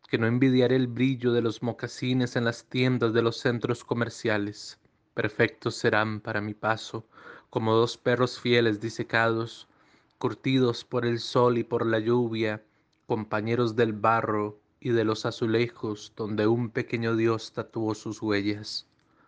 que 0.08 0.16
no 0.16 0.26
envidiaré 0.26 0.76
el 0.76 0.86
brillo 0.86 1.32
de 1.32 1.42
los 1.42 1.62
mocasines 1.62 2.34
en 2.34 2.46
las 2.46 2.64
tiendas 2.64 3.12
de 3.12 3.20
los 3.20 3.36
centros 3.36 3.84
comerciales. 3.84 4.78
Perfectos 5.12 5.76
serán 5.76 6.20
para 6.20 6.40
mi 6.40 6.54
paso, 6.54 7.06
como 7.50 7.74
dos 7.74 7.98
perros 7.98 8.40
fieles 8.40 8.80
disecados, 8.80 9.68
curtidos 10.16 10.84
por 10.84 11.04
el 11.04 11.20
sol 11.20 11.58
y 11.58 11.62
por 11.64 11.84
la 11.84 11.98
lluvia, 11.98 12.64
compañeros 13.06 13.76
del 13.76 13.92
barro 13.92 14.58
y 14.80 14.90
de 14.90 15.04
los 15.04 15.26
azulejos 15.26 16.12
donde 16.16 16.46
un 16.46 16.70
pequeño 16.70 17.14
Dios 17.14 17.52
tatuó 17.52 17.94
sus 17.94 18.22
huellas. 18.22 18.86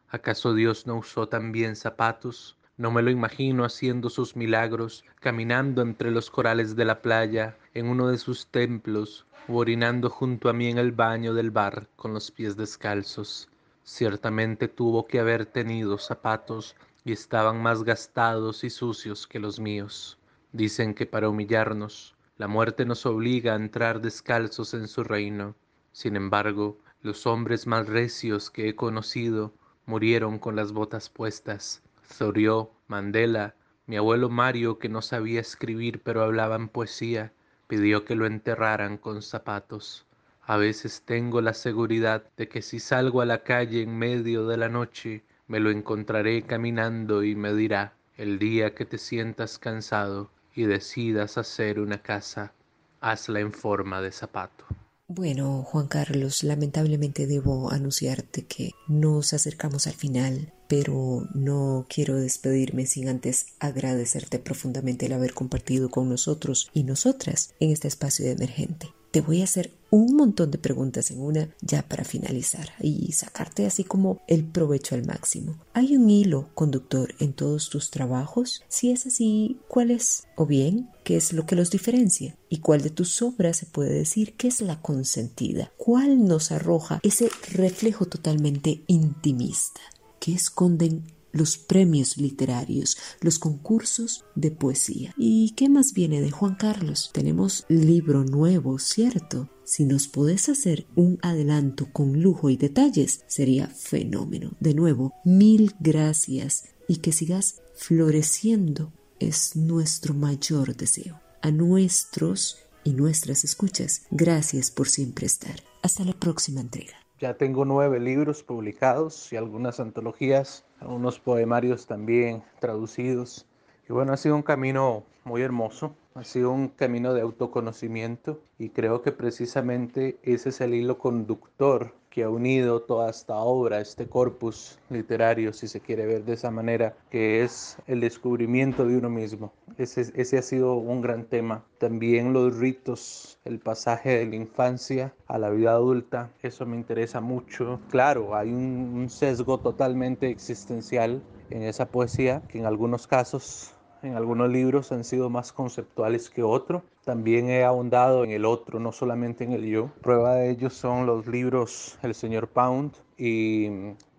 ¿Acaso 0.09 0.55
Dios 0.55 0.87
no 0.87 0.97
usó 0.97 1.29
también 1.29 1.77
zapatos? 1.77 2.57
No 2.79 2.91
me 2.91 3.03
lo 3.03 3.11
imagino 3.11 3.65
haciendo 3.65 4.09
sus 4.09 4.35
milagros, 4.35 5.05
caminando 5.21 5.83
entre 5.83 6.11
los 6.11 6.31
corales 6.31 6.75
de 6.75 6.87
la 6.87 7.03
playa, 7.03 7.59
en 7.75 7.87
uno 7.87 8.09
de 8.09 8.17
sus 8.17 8.47
templos, 8.47 9.27
orinando 9.59 10.11
junto 10.11 10.49
a 10.49 10.53
mí 10.53 10.69
en 10.69 10.79
el 10.79 10.93
baño 10.93 11.35
del 11.35 11.51
bar 11.51 11.89
con 11.97 12.15
los 12.15 12.31
pies 12.31 12.57
descalzos. 12.57 13.49
Ciertamente 13.83 14.69
tuvo 14.69 15.07
que 15.07 15.21
haber 15.21 15.47
tenido 15.47 15.99
zapatos 15.99 16.77
y 17.05 17.13
estaban 17.13 17.63
más 17.63 17.83
gastados 17.83 18.65
y 18.65 18.71
sucios 18.71 19.27
que 19.27 19.41
los 19.41 19.59
míos. 19.59 20.19
Dicen 20.53 20.95
que 20.95 21.07
para 21.07 21.29
humillarnos, 21.29 22.15
la 22.37 22.49
muerte 22.49 22.85
nos 22.85 23.07
obliga 23.07 23.53
a 23.53 23.57
entrar 23.57 24.01
descalzos 24.01 24.75
en 24.75 24.89
su 24.89 25.05
reino. 25.05 25.55
Sin 25.93 26.17
embargo, 26.17 26.79
los 27.03 27.27
hombres 27.27 27.67
más 27.67 27.87
recios 27.87 28.51
que 28.51 28.69
he 28.69 28.77
conocido 28.77 29.55
murieron 29.87 30.39
con 30.39 30.57
las 30.57 30.73
botas 30.73 31.09
puestas. 31.09 31.83
Zorió, 32.07 32.71
Mandela, 32.89 33.55
mi 33.87 33.97
abuelo 33.97 34.29
Mario, 34.29 34.79
que 34.79 34.89
no 34.89 35.03
sabía 35.03 35.41
escribir 35.41 36.03
pero 36.03 36.23
hablaba 36.23 36.57
en 36.57 36.69
poesía, 36.69 37.33
pidió 37.71 38.05
que 38.05 38.17
lo 38.17 38.27
enterraran 38.27 38.99
con 38.99 39.23
zapatos. 39.23 40.05
A 40.43 40.57
veces 40.57 41.03
tengo 41.07 41.41
la 41.41 41.55
seguridad 41.55 42.25
de 42.37 42.49
que 42.49 42.63
si 42.63 42.81
salgo 42.81 43.21
a 43.21 43.27
la 43.27 43.45
calle 43.45 43.83
en 43.83 43.97
medio 43.97 44.49
de 44.49 44.57
la 44.57 44.69
noche, 44.69 45.23
me 45.47 45.61
lo 45.61 45.71
encontraré 45.71 46.43
caminando 46.43 47.23
y 47.23 47.37
me 47.37 47.55
dirá, 47.55 47.93
el 48.17 48.41
día 48.41 48.75
que 48.75 48.87
te 48.87 48.99
sientas 48.99 49.61
cansado 49.61 50.31
y 50.53 50.65
decidas 50.65 51.39
hacer 51.39 51.79
una 51.79 52.03
casa, 52.03 52.53
hazla 53.01 53.39
en 53.39 53.53
forma 53.53 54.03
de 54.03 54.11
zapato. 54.11 54.65
Bueno, 55.07 55.63
Juan 55.63 55.87
Carlos, 55.87 56.43
lamentablemente 56.43 57.29
debo 57.29 57.71
anunciarte 57.71 58.47
que 58.47 58.73
nos 58.89 59.33
acercamos 59.33 59.87
al 59.87 59.95
final, 59.95 60.53
pero 60.71 61.27
no 61.35 61.85
quiero 61.89 62.15
despedirme 62.15 62.87
sin 62.87 63.09
antes 63.09 63.47
agradecerte 63.59 64.39
profundamente 64.39 65.07
el 65.07 65.15
haber 65.15 65.35
compartido 65.35 65.91
con 65.91 66.09
nosotros 66.09 66.71
y 66.73 66.85
nosotras 66.85 67.53
en 67.59 67.73
este 67.73 67.89
espacio 67.89 68.25
de 68.25 68.33
emergente. 68.33 68.87
Te 69.11 69.21
voy 69.21 69.41
a 69.41 69.45
hacer 69.45 69.73
un 69.91 70.15
montón 70.15 70.53
de 70.53 70.59
preguntas 70.59 71.11
en 71.11 71.21
una 71.21 71.49
ya 71.61 71.83
para 71.83 72.05
finalizar 72.05 72.69
y 72.79 73.11
sacarte 73.11 73.67
así 73.67 73.83
como 73.83 74.21
el 74.29 74.45
provecho 74.45 74.95
al 74.95 75.05
máximo. 75.05 75.57
¿Hay 75.73 75.97
un 75.97 76.09
hilo 76.09 76.51
conductor 76.55 77.17
en 77.19 77.33
todos 77.33 77.69
tus 77.69 77.91
trabajos? 77.91 78.63
Si 78.69 78.93
es 78.93 79.07
así, 79.07 79.59
¿cuál 79.67 79.91
es? 79.91 80.29
O 80.37 80.47
bien, 80.47 80.89
¿qué 81.03 81.17
es 81.17 81.33
lo 81.33 81.47
que 81.47 81.57
los 81.57 81.73
diferencia? 81.73 82.37
¿Y 82.49 82.59
cuál 82.59 82.83
de 82.83 82.91
tus 82.91 83.21
obras 83.23 83.57
se 83.57 83.67
puede 83.67 83.93
decir 83.93 84.37
que 84.37 84.47
es 84.47 84.61
la 84.61 84.81
consentida? 84.81 85.73
¿Cuál 85.77 86.29
nos 86.29 86.53
arroja 86.53 87.01
ese 87.03 87.29
reflejo 87.51 88.07
totalmente 88.07 88.85
intimista? 88.87 89.81
Que 90.21 90.35
esconden 90.35 91.05
los 91.33 91.59
premios 91.59 92.17
literarios, 92.17 92.97
los 93.21 93.39
concursos 93.39 94.25
de 94.35 94.51
poesía. 94.51 95.15
¿Y 95.17 95.53
qué 95.53 95.69
más 95.69 95.93
viene 95.93 96.21
de 96.21 96.31
Juan 96.31 96.57
Carlos? 96.57 97.11
Tenemos 97.13 97.65
libro 97.69 98.25
nuevo, 98.25 98.79
¿cierto? 98.79 99.49
Si 99.65 99.85
nos 99.85 100.09
podés 100.09 100.49
hacer 100.49 100.87
un 100.97 101.19
adelanto 101.23 101.93
con 101.93 102.21
lujo 102.21 102.51
y 102.51 102.57
detalles, 102.57 103.23
sería 103.29 103.69
fenómeno. 103.69 104.57
De 104.61 104.75
nuevo, 104.75 105.15
mil 105.25 105.75
gracias 105.79 106.65
y 106.89 106.97
que 106.97 107.13
sigas 107.13 107.63
floreciendo 107.75 108.93
es 109.21 109.55
nuestro 109.55 110.15
mayor 110.15 110.77
deseo. 110.77 111.21
A 111.43 111.51
nuestros 111.51 112.59
y 112.83 112.93
nuestras 112.93 113.45
escuchas, 113.45 114.03
gracias 114.11 114.71
por 114.71 114.89
siempre 114.89 115.27
estar. 115.27 115.63
Hasta 115.83 116.05
la 116.05 116.15
próxima 116.15 116.61
entrega. 116.61 117.00
Ya 117.21 117.35
tengo 117.35 117.67
nueve 117.67 118.01
libros 118.01 118.43
publicados 118.43 119.31
y 119.31 119.37
algunas 119.37 119.79
antologías, 119.79 120.65
algunos 120.79 121.21
poemarios 121.21 121.87
también 121.87 122.43
traducidos. 122.61 123.47
Y 123.87 123.93
bueno, 123.93 124.15
ha 124.15 124.17
sido 124.17 124.37
un 124.37 124.43
camino 124.43 125.05
muy 125.25 125.43
hermoso, 125.43 125.95
ha 126.15 126.25
sido 126.25 126.51
un 126.51 126.69
camino 126.69 127.13
de 127.13 127.21
autoconocimiento 127.21 128.41
y 128.59 128.71
creo 128.71 129.03
que 129.03 129.13
precisamente 129.13 130.19
ese 130.23 130.49
es 130.49 130.63
el 130.63 130.73
hilo 130.73 130.97
conductor 130.97 131.93
que 132.11 132.25
ha 132.25 132.29
unido 132.29 132.83
toda 132.83 133.09
esta 133.09 133.37
obra, 133.37 133.81
este 133.81 134.07
corpus 134.07 134.79
literario, 134.91 135.53
si 135.53 135.69
se 135.69 135.81
quiere 135.81 136.07
ver 136.07 136.25
de 136.25 136.35
esa 136.35 136.51
manera, 136.51 136.97
que 137.09 137.43
es 137.43 137.79
el 137.87 138.01
descubrimiento 138.01 138.85
de 138.85 138.97
uno 138.97 139.09
mismo. 139.09 139.53
Ese, 139.79 140.13
ese 140.15 140.37
ha 140.37 140.43
sido 140.43 140.75
un 140.75 141.01
gran 141.01 141.25
tema. 141.25 141.65
También 141.79 142.33
los 142.33 142.59
ritos, 142.59 143.39
el 143.45 143.61
pasaje 143.61 144.19
de 144.19 144.27
la 144.27 144.37
infancia 144.37 145.15
a 145.29 145.39
la 145.39 145.51
vida 145.51 145.71
adulta, 145.71 146.31
eso 146.43 146.67
me 146.67 146.77
interesa 146.77 147.21
mucho. 147.21 147.81
Claro, 147.91 148.35
hay 148.35 148.51
un, 148.51 148.93
un 148.95 149.09
sesgo 149.09 149.59
totalmente 149.59 150.29
existencial 150.29 151.23
en 151.51 151.63
esa 151.63 151.87
poesía, 151.87 152.43
que 152.49 152.59
en 152.59 152.67
algunos 152.67 153.07
casos 153.07 153.75
en 154.03 154.17
algunos 154.17 154.51
libros 154.51 154.93
han 154.93 155.05
sido 155.05 155.31
más 155.31 155.53
conceptuales 155.53 156.31
que 156.31 156.43
otros. 156.43 156.83
También 157.05 157.51
he 157.51 157.65
ahondado 157.65 158.25
en 158.25 158.31
el 158.31 158.45
otro, 158.45 158.81
no 158.81 158.93
solamente 158.93 159.45
en 159.45 159.53
el 159.53 159.67
yo. 159.67 159.91
Prueba 160.03 160.35
de 160.35 160.51
ello 160.51 160.71
son 160.71 161.07
los 161.07 161.27
libros 161.27 161.99
El 162.03 162.15
señor 162.15 162.49
Pound 162.49 162.93
y 163.19 163.69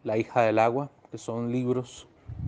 La 0.04 0.17
hija 0.17 0.41
del 0.41 0.60
agua, 0.60 0.89
que 1.12 1.17
son 1.17 1.52
libros 1.52 2.08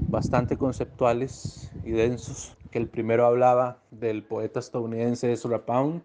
bastante 0.09 0.57
conceptuales 0.57 1.71
y 1.83 1.91
densos. 1.91 2.57
Que 2.71 2.79
el 2.79 2.87
primero 2.87 3.25
hablaba 3.25 3.77
del 3.91 4.23
poeta 4.23 4.59
estadounidense 4.59 5.31
Ezra 5.31 5.65
Pound, 5.65 6.03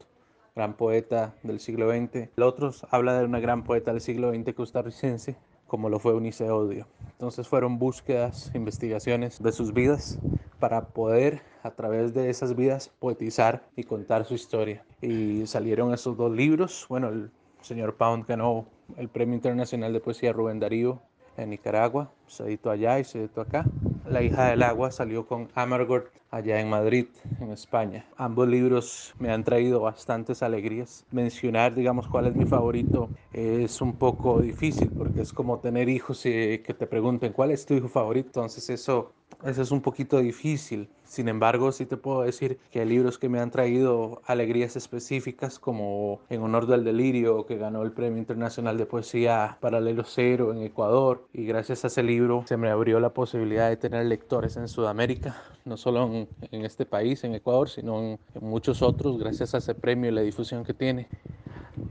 gran 0.55 0.75
poeta 0.75 1.35
del 1.43 1.61
siglo 1.61 1.91
XX. 1.91 2.29
El 2.37 2.43
otro 2.43 2.73
habla 2.91 3.19
de 3.19 3.25
una 3.25 3.41
gran 3.41 3.65
poeta 3.65 3.93
del 3.93 4.01
siglo 4.01 4.33
XX 4.33 4.55
costarricense, 4.55 5.37
como 5.67 5.89
lo 5.89 5.99
fue 5.99 6.15
Unice 6.15 6.51
Odio. 6.51 6.87
Entonces 7.13 7.49
fueron 7.49 7.79
búsquedas, 7.79 8.51
investigaciones 8.55 9.43
de 9.43 9.53
sus 9.53 9.73
vidas 9.73 10.19
para 10.59 10.89
poder 10.89 11.43
a 11.63 11.71
través 11.71 12.15
de 12.15 12.31
esas 12.31 12.55
vidas 12.57 12.91
poetizar 12.99 13.69
y 13.77 13.85
contar 13.85 14.25
su 14.25 14.35
historia. 14.35 14.85
Y 15.01 15.47
salieron 15.47 15.93
esos 15.93 16.17
dos 16.17 16.33
libros. 16.33 16.87
Bueno, 16.89 17.09
el 17.09 17.31
señor 17.61 17.97
Pound 17.97 18.27
ganó 18.27 18.67
el 18.97 19.09
Premio 19.09 19.35
Internacional 19.35 19.93
de 19.93 20.01
Poesía 20.01 20.33
Rubén 20.33 20.61
Darío 20.61 21.01
en 21.37 21.51
Nicaragua, 21.51 22.11
se 22.27 22.45
editó 22.45 22.71
allá 22.71 22.99
y 22.99 23.05
se 23.05 23.21
editó 23.21 23.41
acá. 23.41 23.65
La 24.07 24.23
hija 24.23 24.47
del 24.47 24.63
agua 24.63 24.91
salió 24.91 25.27
con 25.27 25.49
Amargor 25.55 26.11
allá 26.31 26.61
en 26.61 26.69
Madrid, 26.69 27.07
en 27.41 27.53
España. 27.53 28.05
Ambos 28.17 28.49
libros 28.49 29.15
me 29.19 29.31
han 29.31 29.45
traído 29.45 29.81
bastantes 29.81 30.43
alegrías. 30.43 31.07
Mencionar, 31.11 31.75
digamos, 31.75 32.09
cuál 32.09 32.27
es 32.27 32.35
mi 32.35 32.45
favorito 32.45 33.09
es 33.33 33.81
un 33.81 33.95
poco 33.95 34.41
difícil 34.41 34.91
porque 34.91 35.23
es 35.23 35.33
como 35.33 35.61
tener 35.61 35.89
hijos 35.89 36.27
y 36.27 36.59
que 36.59 36.75
te 36.77 36.87
pregunten 36.87 37.33
cuál 37.33 37.51
es 37.51 37.65
tu 37.65 37.75
hijo 37.75 37.89
favorito. 37.89 38.29
Entonces 38.29 38.69
eso 38.71 39.13
eso 39.45 39.63
es 39.63 39.71
un 39.71 39.81
poquito 39.81 40.19
difícil. 40.19 40.89
Sin 41.05 41.29
embargo, 41.29 41.73
sí 41.73 41.87
te 41.87 41.97
puedo 41.97 42.23
decir 42.23 42.59
que 42.71 42.81
hay 42.81 42.87
libros 42.87 43.19
que 43.19 43.29
me 43.29 43.41
han 43.41 43.51
traído 43.51 44.21
alegrías 44.27 44.77
específicas, 44.77 45.59
como 45.59 46.21
En 46.29 46.43
Honor 46.43 46.67
del 46.67 46.85
Delirio, 46.85 47.47
que 47.47 47.57
ganó 47.57 47.83
el 47.83 47.93
Premio 47.93 48.19
Internacional 48.19 48.77
de 48.77 48.87
Poesía 48.87 49.57
Paralelo 49.61 50.05
Cero 50.05 50.53
en 50.53 50.63
Ecuador. 50.63 51.27
Y 51.33 51.45
gracias 51.47 51.85
a 51.85 51.87
ese 51.87 52.03
libro 52.03 52.45
se 52.47 52.57
me 52.57 52.69
abrió 52.69 53.01
la 53.01 53.15
posibilidad 53.15 53.69
de 53.69 53.77
tener 53.77 54.05
lectores 54.07 54.57
en 54.57 54.69
Sudamérica, 54.69 55.43
no 55.65 55.77
solo 55.77 56.05
en, 56.05 56.29
en 56.51 56.65
este 56.65 56.85
país, 56.85 57.25
en 57.25 57.35
Ecuador, 57.35 57.69
sino 57.71 58.01
en, 58.03 58.21
en 58.35 58.45
muchos 58.49 58.83
otros, 58.83 59.19
gracias 59.19 59.55
a 59.55 59.59
ese 59.59 59.75
premio 59.75 60.11
y 60.11 60.15
la 60.15 60.23
difusión 60.23 60.65
que 60.65 60.75
tiene. 60.75 61.09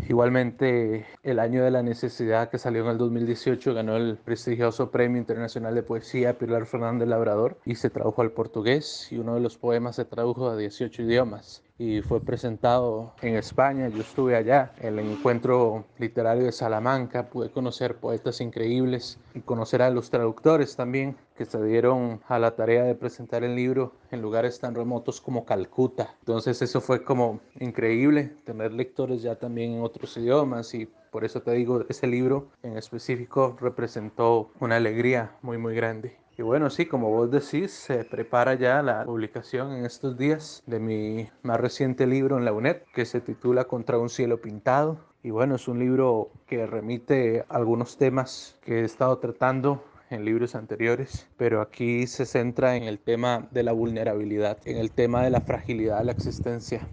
Igualmente, 0.10 1.06
el 1.24 1.40
año 1.40 1.64
de 1.64 1.72
la 1.72 1.84
necesidad 1.84 2.50
que 2.50 2.58
salió 2.58 2.84
en 2.84 2.92
el 2.92 2.98
2018 2.98 3.74
ganó 3.74 3.98
el 3.98 4.18
prestigioso 4.18 4.92
Premio 4.92 5.20
Internacional 5.20 5.76
de 5.76 5.84
Poesía 5.84 6.38
Pilar 6.38 6.66
Fernández 6.66 7.08
Labrador 7.08 7.58
y 7.66 7.76
se 7.76 7.90
tradujo 7.90 8.22
al 8.22 8.32
portugués 8.32 9.12
y 9.12 9.18
uno 9.18 9.36
de 9.36 9.42
los 9.42 9.58
poemas 9.58 9.98
se 9.98 10.06
tradujo 10.06 10.50
a 10.50 10.58
18 10.58 11.02
idiomas 11.04 11.64
y 11.80 12.02
fue 12.02 12.20
presentado 12.22 13.14
en 13.22 13.36
España. 13.36 13.90
Yo 13.90 14.02
estuve 14.02 14.36
allá 14.36 14.74
en 14.80 15.00
el 15.00 15.12
encuentro 15.12 15.86
literario 15.98 16.46
de 16.46 16.52
Salamanca, 16.52 17.30
pude 17.30 17.52
conocer 17.52 17.98
poetas 17.98 18.42
increíbles 18.42 19.20
y 19.34 19.42
conocer 19.42 19.82
a 19.82 19.90
los 19.90 20.10
traductores 20.10 20.76
también 20.76 21.16
que 21.36 21.46
se 21.46 21.64
dieron 21.64 22.22
a 22.28 22.40
la 22.40 22.56
tarea 22.56 22.84
de 22.84 22.96
presentar 22.96 23.44
el 23.44 23.56
libro 23.56 23.94
en 24.10 24.22
lugares 24.22 24.60
tan 24.60 24.74
remotos 24.74 25.22
como 25.22 25.46
Calcuta. 25.46 26.16
Entonces 26.20 26.62
eso 26.62 26.82
fue 26.82 27.04
como 27.04 27.40
increíble, 27.60 28.36
tener 28.44 28.74
lectores 28.74 29.22
ya 29.22 29.36
también 29.36 29.74
en 29.74 29.84
otros 29.84 30.18
idiomas 30.18 30.74
y 30.74 30.90
por 31.12 31.24
eso 31.26 31.42
te 31.42 31.52
digo, 31.52 31.86
ese 31.88 32.08
libro 32.08 32.50
en 32.64 32.78
específico 32.78 33.56
representó 33.60 34.52
una 34.60 34.76
alegría 34.78 35.36
muy 35.42 35.58
muy 35.58 35.76
grande. 35.76 36.18
Y 36.40 36.44
bueno, 36.44 36.70
sí, 36.70 36.86
como 36.86 37.10
vos 37.10 37.32
decís, 37.32 37.72
se 37.72 38.04
prepara 38.04 38.54
ya 38.54 38.84
la 38.84 39.06
publicación 39.06 39.72
en 39.72 39.86
estos 39.86 40.20
días 40.20 40.62
de 40.68 40.80
mi 40.80 41.28
más 41.42 41.60
reciente 41.60 42.06
libro 42.06 42.38
en 42.38 42.46
la 42.46 42.54
UNED, 42.54 42.84
que 42.94 43.06
se 43.06 43.22
titula 43.22 43.66
Contra 43.66 43.98
un 43.98 44.10
cielo 44.10 44.40
pintado. 44.40 45.00
Y 45.24 45.32
bueno, 45.32 45.56
es 45.56 45.68
un 45.68 45.80
libro 45.80 46.30
que 46.46 46.68
remite 46.68 47.44
algunos 47.50 47.98
temas 47.98 48.56
que 48.64 48.82
he 48.82 48.84
estado 48.84 49.18
tratando 49.18 49.84
en 50.12 50.26
libros 50.26 50.54
anteriores, 50.54 51.28
pero 51.38 51.60
aquí 51.60 52.06
se 52.06 52.28
centra 52.28 52.76
en 52.76 52.84
el 52.84 53.00
tema 53.00 53.48
de 53.50 53.64
la 53.64 53.72
vulnerabilidad, 53.72 54.60
en 54.66 54.78
el 54.78 54.92
tema 54.92 55.24
de 55.24 55.32
la 55.32 55.42
fragilidad 55.42 55.98
de 55.98 56.04
la 56.04 56.12
existencia 56.12 56.88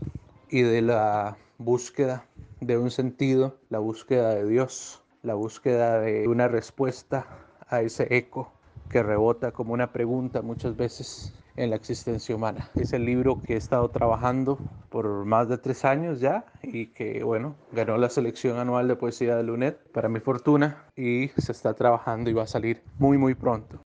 y 0.48 0.62
de 0.62 0.80
la 0.80 1.36
búsqueda 1.58 2.24
de 2.60 2.78
un 2.78 2.90
sentido, 2.90 3.58
la 3.68 3.78
búsqueda 3.78 4.34
de 4.34 4.48
Dios, 4.48 5.02
la 5.22 5.34
búsqueda 5.34 6.00
de 6.00 6.28
una 6.28 6.48
respuesta 6.48 7.26
a 7.68 7.82
ese 7.82 8.06
eco 8.16 8.53
que 8.90 9.02
rebota 9.02 9.52
como 9.52 9.72
una 9.72 9.92
pregunta 9.92 10.42
muchas 10.42 10.76
veces 10.76 11.34
en 11.56 11.70
la 11.70 11.76
existencia 11.76 12.34
humana. 12.34 12.70
Es 12.74 12.92
el 12.92 13.04
libro 13.04 13.40
que 13.42 13.54
he 13.54 13.56
estado 13.56 13.88
trabajando 13.90 14.58
por 14.88 15.24
más 15.24 15.48
de 15.48 15.58
tres 15.58 15.84
años 15.84 16.20
ya 16.20 16.46
y 16.62 16.86
que, 16.86 17.22
bueno, 17.22 17.56
ganó 17.72 17.96
la 17.96 18.10
selección 18.10 18.58
anual 18.58 18.88
de 18.88 18.96
poesía 18.96 19.36
de 19.36 19.44
Lunet 19.44 19.78
para 19.92 20.08
mi 20.08 20.20
fortuna 20.20 20.84
y 20.96 21.28
se 21.36 21.52
está 21.52 21.74
trabajando 21.74 22.30
y 22.30 22.32
va 22.32 22.44
a 22.44 22.48
salir 22.48 22.82
muy, 22.98 23.18
muy 23.18 23.34
pronto. 23.34 23.80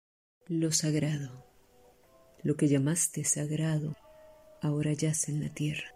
Lo 0.47 0.73
sagrado, 0.73 1.45
lo 2.43 2.57
que 2.57 2.69
llamaste 2.69 3.25
sagrado, 3.25 3.95
ahora 4.63 4.93
yace 4.93 5.33
en 5.33 5.43
la 5.43 5.51
tierra. 5.51 5.89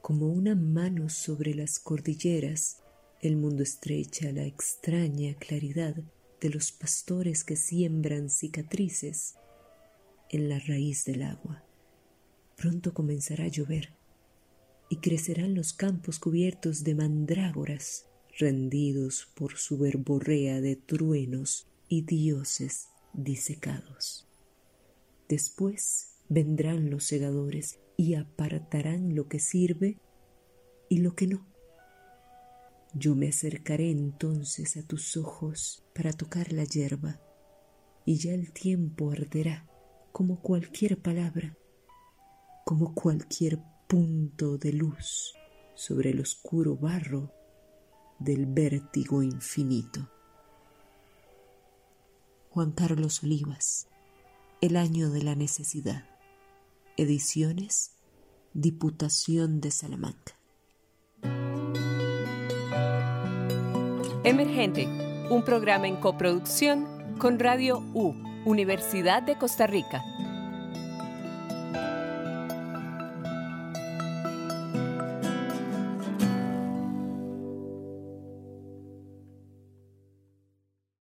Como 0.00 0.28
una 0.28 0.54
mano 0.54 1.08
sobre 1.08 1.54
las 1.54 1.78
cordilleras, 1.78 2.82
el 3.20 3.36
mundo 3.36 3.62
estrecha 3.62 4.32
la 4.32 4.44
extraña 4.44 5.34
claridad 5.38 5.94
de 6.42 6.50
los 6.50 6.72
pastores 6.72 7.44
que 7.44 7.54
siembran 7.54 8.28
cicatrices 8.28 9.36
en 10.28 10.48
la 10.48 10.58
raíz 10.58 11.04
del 11.04 11.22
agua. 11.22 11.64
Pronto 12.56 12.92
comenzará 12.92 13.44
a 13.44 13.48
llover 13.48 13.94
y 14.88 14.96
crecerán 14.96 15.54
los 15.54 15.72
campos 15.72 16.18
cubiertos 16.18 16.82
de 16.82 16.96
mandrágoras, 16.96 18.06
rendidos 18.38 19.28
por 19.36 19.56
su 19.56 19.78
verborrea 19.78 20.60
de 20.60 20.74
truenos 20.74 21.68
y 21.88 22.02
dioses 22.02 22.88
disecados. 23.12 24.26
Después 25.28 26.08
vendrán 26.28 26.90
los 26.90 27.04
segadores 27.04 27.78
y 27.96 28.14
apartarán 28.14 29.14
lo 29.14 29.28
que 29.28 29.38
sirve 29.38 29.98
y 30.88 30.98
lo 30.98 31.14
que 31.14 31.28
no. 31.28 31.51
Yo 32.94 33.14
me 33.14 33.28
acercaré 33.28 33.90
entonces 33.90 34.76
a 34.76 34.82
tus 34.82 35.16
ojos 35.16 35.82
para 35.94 36.12
tocar 36.12 36.52
la 36.52 36.64
hierba, 36.64 37.20
y 38.04 38.16
ya 38.16 38.32
el 38.32 38.52
tiempo 38.52 39.10
arderá 39.10 39.66
como 40.12 40.40
cualquier 40.40 41.00
palabra, 41.00 41.56
como 42.66 42.94
cualquier 42.94 43.60
punto 43.88 44.58
de 44.58 44.72
luz 44.72 45.34
sobre 45.74 46.10
el 46.10 46.20
oscuro 46.20 46.76
barro 46.76 47.32
del 48.18 48.46
vértigo 48.46 49.22
infinito. 49.22 50.10
Juan 52.50 52.72
Carlos 52.72 53.22
Olivas, 53.22 53.88
El 54.60 54.76
año 54.76 55.10
de 55.10 55.22
la 55.22 55.34
necesidad. 55.34 56.04
Ediciones, 56.98 57.92
Diputación 58.52 59.62
de 59.62 59.70
Salamanca. 59.70 60.41
Emergente, 64.24 64.86
un 65.30 65.42
programa 65.42 65.88
en 65.88 65.96
coproducción 65.96 66.86
con 67.18 67.40
Radio 67.40 67.82
U, 67.92 68.14
Universidad 68.44 69.20
de 69.20 69.36
Costa 69.36 69.66
Rica. 69.66 70.04